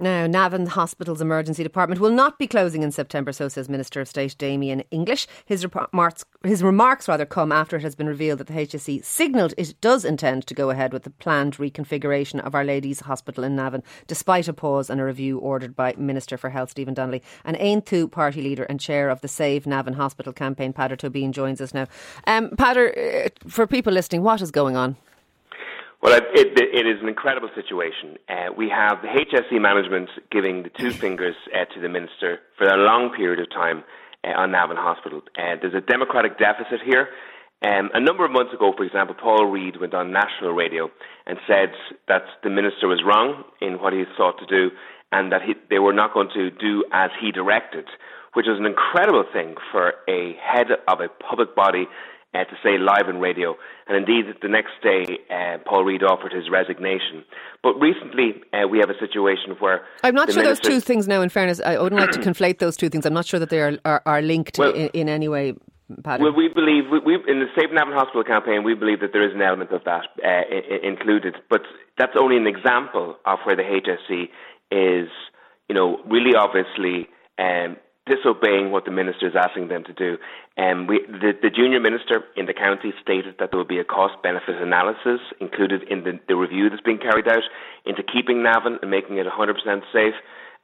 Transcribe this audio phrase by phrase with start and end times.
[0.00, 4.06] Now, Navan Hospital's emergency department will not be closing in September, so says Minister of
[4.06, 5.26] State Damien English.
[5.44, 9.54] His remarks, his remarks rather come after it has been revealed that the HSE signalled
[9.58, 13.56] it does intend to go ahead with the planned reconfiguration of Our Lady's Hospital in
[13.56, 17.22] Navan, despite a pause and a review ordered by Minister for Health Stephen Donnelly.
[17.44, 21.60] And Aontú party leader and chair of the Save Navan Hospital campaign, Peadar Tóibín, joins
[21.60, 21.88] us now.
[22.24, 24.96] Um, Peadar, uh, for people listening, what is going on?
[26.00, 28.18] Well, it, it, is an incredible situation.
[28.28, 32.68] Uh, we have the HSE management giving the two fingers uh, to the minister for
[32.68, 33.82] a long period of time
[34.22, 35.22] uh, on Navan Hospital.
[35.36, 37.08] Uh, there's a democratic deficit here.
[37.62, 40.88] Um, a number of months ago, for example, Paul Reid went on national radio
[41.26, 41.72] and said
[42.06, 44.70] that the minister was wrong in what he sought to do
[45.10, 47.86] and that he, they were not going to do as he directed,
[48.34, 51.88] which is an incredible thing for a head of a public body
[52.34, 53.56] uh, to say live on radio.
[53.86, 57.24] And indeed, the next day, uh, Paul Reid offered his resignation.
[57.62, 61.08] But recently, uh, we have a situation where I'm not sure minister- those two things.
[61.08, 63.06] Now, in fairness, I wouldn't like to conflate those two things.
[63.06, 65.54] I'm not sure that they are are, are linked well, in, in, any way.
[66.04, 66.22] Paddy.
[66.22, 69.26] Well, we believe we, we, in the Save Navan Hospital campaign, we believe that there
[69.26, 71.62] is an element of that uh, included, but
[71.96, 74.24] that's only an example of where the HSE
[74.70, 75.08] is,
[75.68, 80.16] you know, really obviously um, disobeying what the minister is asking them to do.
[80.56, 83.84] Um, we, the, the, junior minister in the county stated that there will be a
[83.84, 87.44] cost benefit analysis included in the, the, review that's being carried out
[87.84, 89.54] into keeping Navan and making it 100%
[89.92, 90.14] safe.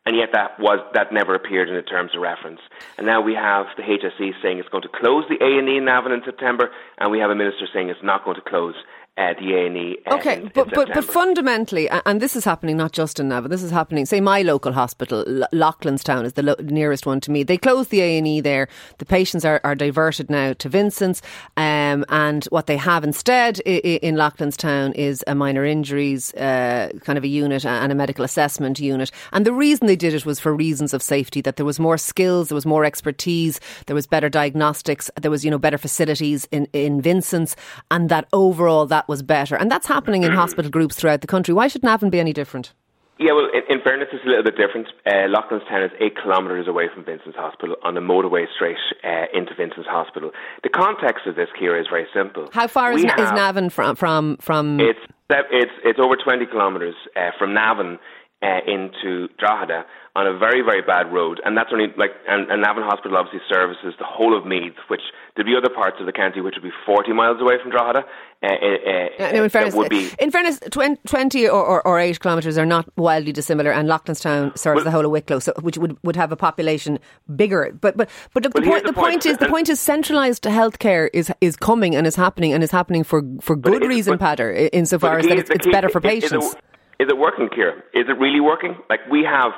[0.07, 2.61] And yet that was that never appeared in the terms of reference.
[2.99, 5.79] And now we have the HSE saying it's going to close the A and E
[5.79, 8.75] in Navan in September, and we have a minister saying it's not going to close
[9.17, 9.97] uh, the A&E.
[10.07, 13.29] Uh, okay, in, but, in but but fundamentally, and this is happening not just in
[13.29, 13.49] Navan.
[13.49, 14.07] This is happening.
[14.07, 17.45] Say my local hospital, Loughlinstown, is the lo- nearest one to me.
[17.45, 18.69] They closed the A and E there.
[18.99, 21.23] The patients are, are diverted now to Vincent's,
[21.57, 27.17] um, and what they have instead in, in Loughlinstown is a minor injuries uh, kind
[27.17, 29.13] of a unit and a medical assessment unit.
[29.33, 31.41] And the reason they did it was for reasons of safety.
[31.41, 35.45] That there was more skills, there was more expertise, there was better diagnostics, there was
[35.45, 37.55] you know better facilities in in Vincent's,
[37.93, 39.57] and that overall that was better.
[39.57, 41.55] And that's happening in hospital groups throughout the country.
[41.55, 42.73] Why shouldn't Navan be any different?
[43.19, 44.89] Yeah, well, in, in, fairness, it's a little bit different.
[45.07, 49.55] Uh, Loughlinstown is eight kilometres away from Vincent's Hospital on the motorway straight uh, into
[49.55, 50.33] Vincent's Hospital.
[50.65, 52.49] The context of this, Ciara, is very simple.
[52.53, 54.81] How far is, have, is, Navan from from from?
[54.81, 54.99] It's
[55.31, 58.01] it's it's over twenty kilometres uh, from Navan
[58.45, 59.85] uh, into Drogheda
[60.17, 61.41] on a very, very bad road.
[61.45, 65.01] And that's only like, and, and Navan Hospital obviously services the whole of Meath, which
[65.35, 68.05] there'd be other parts of the county which would be 40 miles away from Drogheda.
[68.43, 72.59] Uh, uh, no, in fairness, would be, in fairness 20 or, or, or 8 kilometres
[72.59, 75.97] are not wildly dissimilar, and Loughlinstown serves well, the whole of Wicklow, so, which would,
[76.05, 76.99] would have a population
[77.35, 77.73] bigger.
[77.81, 80.43] But but but the, well, point, the, the point, point is the point is centralised
[80.43, 84.69] healthcare is is coming and is happening and is happening for for good reason, Peadar,
[84.75, 86.55] insofar as that it's, it's better for patients.
[87.01, 87.79] Is it working, Ciara?
[87.93, 88.77] Is it really working?
[88.89, 89.53] Like we have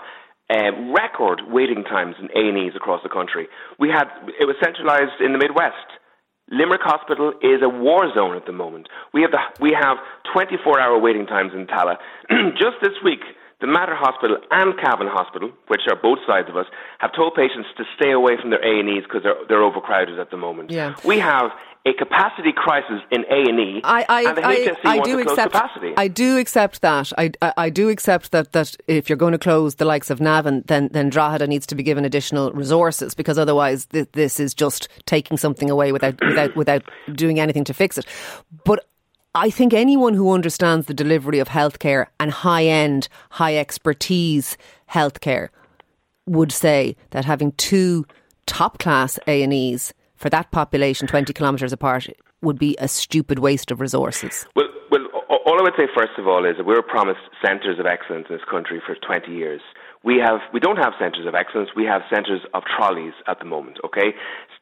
[0.49, 3.49] uh, record waiting times in A&Es across the country.
[3.79, 4.07] We had
[4.41, 5.89] it was centralised in the Midwest.
[6.49, 8.89] Limerick Hospital is a war zone at the moment.
[9.13, 9.99] We have the, we have
[10.31, 11.99] 24-hour waiting times in Tallaght.
[12.55, 13.19] Just this week,
[13.61, 16.67] the Mater Hospital and Cavan Hospital, which are both sides of us,
[16.99, 20.37] have told patients to stay away from their A&Es because they're, they're overcrowded at the
[20.37, 20.71] moment.
[20.71, 20.95] Yeah.
[21.05, 21.51] We have
[21.87, 23.81] a capacity crisis in A and E,
[24.27, 25.95] and the HSE I, I do accept, capacity.
[25.97, 27.13] I do accept that.
[27.17, 30.21] I, I, I, do accept that, that if you're going to close the likes of
[30.21, 34.53] Navan, then then Drogheda needs to be given additional resources because otherwise th- this is
[34.53, 36.83] just taking something away without without without
[37.15, 38.07] doing anything to fix it.
[38.65, 38.85] But
[39.37, 44.57] I think anyone who understands the delivery of healthcare and high end, high expertise
[44.91, 45.51] healthcare
[46.25, 48.07] would say that having two
[48.47, 52.09] top class A and E's for that population 20 kilometres apart
[52.41, 54.47] would be a stupid waste of resources?
[54.57, 57.79] Well, well, all I would say first of all is that we were promised centres
[57.79, 59.61] of excellence in this country for 20 years.
[60.03, 61.69] We have we don't have centres of excellence.
[61.77, 63.81] We have centres of trolleys at the moment.
[63.85, 64.15] Okay.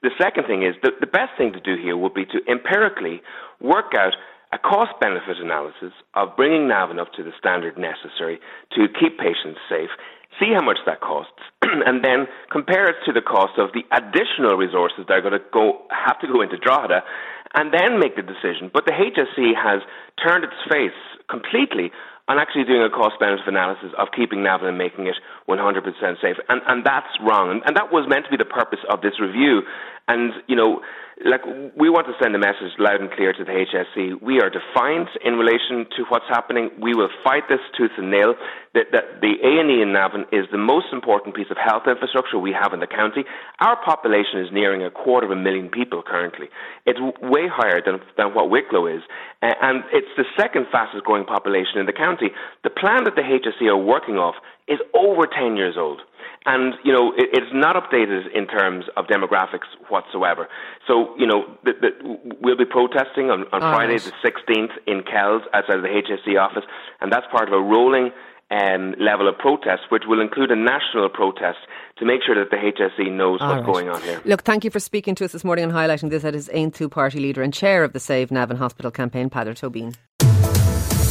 [0.03, 3.23] The second thing is the, the best thing to do here would be to empirically
[3.61, 4.15] work out
[4.55, 8.39] a cost benefit analysis of bringing Navan up to the standard necessary
[8.79, 9.91] to keep patients safe
[10.41, 14.57] see how much that costs, and then compare it to the cost of the additional
[14.57, 17.03] resources that are going to go have to go into Drogheda,
[17.55, 18.71] and then make the decision.
[18.73, 19.83] But the HSE has
[20.19, 20.97] turned its face
[21.31, 21.93] completely
[22.27, 25.17] on actually doing a cost benefit analysis of keeping Navan and making it
[25.49, 25.55] 100%
[26.23, 29.03] safe, and and that's wrong, and, and that was meant to be the purpose of
[29.03, 29.63] this review,
[30.09, 30.81] and you know
[31.23, 31.47] like
[31.79, 34.21] we want to send a message loud and clear to the HSE.
[34.21, 36.71] We are defiant in relation to what's happening.
[36.81, 38.35] We will fight this tooth and nail.
[38.75, 41.85] That, that the A and E in Navan is the most important piece of health
[41.87, 43.23] infrastructure we have in the county.
[43.61, 46.49] Our population is nearing a quarter of a million people currently.
[46.85, 49.03] It's way higher than than what Wicklow is,
[49.43, 52.35] and it's the second fastest growing population in the county.
[52.65, 54.35] The plan that the HSE are working off
[54.67, 56.03] is over ten years old
[56.47, 60.49] and you know it, it's not updated in terms of demographics whatsoever.
[60.87, 61.91] So you know the, the,
[62.41, 64.13] we'll be protesting on, on Friday right.
[64.23, 66.65] the 16th in Kells outside of the HSE office,
[67.01, 68.11] and that's part of a rolling
[68.51, 71.59] um, level of protest, which will include a national protest
[71.99, 73.73] to make sure that the HSE knows All what's right.
[73.73, 74.21] going on here.
[74.25, 76.55] Look, thank you for speaking to us this morning and highlighting this That is as
[76.55, 79.55] Aontú party leader and chair of the Save Navan Hospital campaign, Peadar